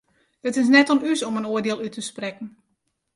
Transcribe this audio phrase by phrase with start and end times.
[0.47, 2.49] It is net oan ús om in oardiel út te sprekken.